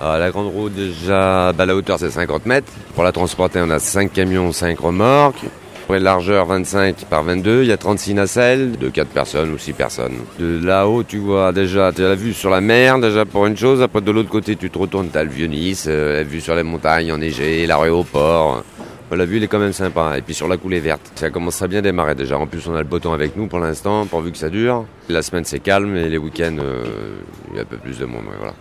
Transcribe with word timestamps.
Ah, 0.00 0.18
la 0.18 0.30
grande 0.30 0.52
roue, 0.52 0.68
déjà, 0.68 1.52
bah, 1.52 1.66
la 1.66 1.76
hauteur 1.76 1.98
c'est 1.98 2.10
50 2.10 2.46
mètres. 2.46 2.72
Pour 2.94 3.04
la 3.04 3.12
transporter, 3.12 3.60
on 3.62 3.70
a 3.70 3.78
5 3.78 4.12
camions, 4.12 4.50
5 4.52 4.78
remorques. 4.78 5.44
après 5.84 5.98
la 5.98 6.04
largeur 6.04 6.46
25 6.46 7.04
par 7.08 7.22
22, 7.22 7.62
il 7.62 7.68
y 7.68 7.72
a 7.72 7.76
36 7.76 8.14
nacelles 8.14 8.78
de 8.78 8.88
4 8.88 9.08
personnes 9.08 9.52
ou 9.52 9.58
6 9.58 9.72
personnes. 9.74 10.16
De 10.38 10.64
là-haut, 10.64 11.04
tu 11.04 11.18
vois 11.18 11.52
déjà, 11.52 11.92
tu 11.92 12.04
as 12.04 12.08
la 12.08 12.14
vue 12.16 12.32
sur 12.34 12.50
la 12.50 12.60
mer 12.60 12.98
déjà 12.98 13.24
pour 13.24 13.46
une 13.46 13.56
chose. 13.56 13.82
Après 13.82 14.00
de 14.00 14.10
l'autre 14.10 14.30
côté, 14.30 14.56
tu 14.56 14.68
te 14.68 14.78
retournes, 14.78 15.10
tu 15.10 15.18
as 15.18 15.24
le 15.24 15.30
vieux 15.30 15.46
Nice, 15.46 15.86
euh, 15.88 16.16
la 16.16 16.22
vue 16.24 16.40
sur 16.40 16.54
les 16.56 16.64
montagnes 16.64 17.12
enneigées, 17.12 17.66
l'aéroport. 17.66 18.64
Bah, 19.10 19.16
la 19.16 19.26
vue, 19.26 19.36
elle 19.36 19.44
est 19.44 19.48
quand 19.48 19.58
même 19.58 19.72
sympa. 19.72 20.18
Et 20.18 20.22
puis 20.22 20.34
sur 20.34 20.48
la 20.48 20.56
coulée 20.56 20.80
verte, 20.80 21.12
ça 21.14 21.30
commence 21.30 21.62
à 21.62 21.68
bien 21.68 21.82
démarrer 21.82 22.14
déjà. 22.14 22.36
En 22.38 22.46
plus, 22.46 22.66
on 22.66 22.74
a 22.74 22.78
le 22.78 22.84
beau 22.84 22.98
temps 22.98 23.12
avec 23.12 23.36
nous 23.36 23.46
pour 23.46 23.60
l'instant, 23.60 24.06
pourvu 24.06 24.32
que 24.32 24.38
ça 24.38 24.48
dure. 24.48 24.86
La 25.08 25.22
semaine, 25.22 25.44
c'est 25.44 25.60
calme 25.60 25.94
et 25.96 26.08
les 26.08 26.18
week-ends, 26.18 26.56
euh, 26.58 26.84
il 27.50 27.56
y 27.56 27.58
a 27.58 27.62
un 27.62 27.66
peu 27.66 27.76
plus 27.76 27.98
de 27.98 28.06
monde. 28.06 28.24
voilà. 28.38 28.54